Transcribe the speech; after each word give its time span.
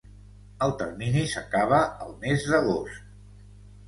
El 0.67 0.71
termini 0.77 1.21
s’acaba 1.33 1.81
el 2.05 2.15
mes 2.23 2.47
d’agost. 2.53 3.05